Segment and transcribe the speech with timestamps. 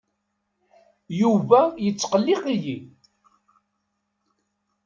[1.19, 2.77] Yuba yettqelliq-iyi.